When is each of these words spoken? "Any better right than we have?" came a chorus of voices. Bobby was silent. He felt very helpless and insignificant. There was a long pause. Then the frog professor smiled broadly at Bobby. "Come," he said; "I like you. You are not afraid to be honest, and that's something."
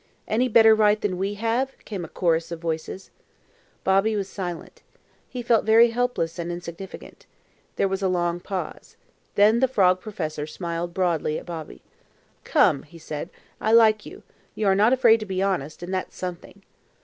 "Any 0.27 0.47
better 0.47 0.73
right 0.73 0.99
than 0.99 1.19
we 1.19 1.35
have?" 1.35 1.73
came 1.85 2.03
a 2.03 2.07
chorus 2.07 2.51
of 2.51 2.57
voices. 2.59 3.11
Bobby 3.83 4.15
was 4.15 4.27
silent. 4.27 4.81
He 5.29 5.43
felt 5.43 5.63
very 5.63 5.91
helpless 5.91 6.39
and 6.39 6.51
insignificant. 6.51 7.27
There 7.75 7.87
was 7.87 8.01
a 8.01 8.07
long 8.07 8.39
pause. 8.39 8.97
Then 9.35 9.59
the 9.59 9.67
frog 9.67 10.01
professor 10.01 10.47
smiled 10.47 10.95
broadly 10.95 11.37
at 11.37 11.45
Bobby. 11.45 11.83
"Come," 12.43 12.81
he 12.81 12.97
said; 12.97 13.29
"I 13.61 13.73
like 13.73 14.03
you. 14.03 14.23
You 14.55 14.65
are 14.65 14.73
not 14.75 14.91
afraid 14.91 15.19
to 15.19 15.27
be 15.27 15.43
honest, 15.43 15.83
and 15.83 15.93
that's 15.93 16.15
something." 16.17 16.63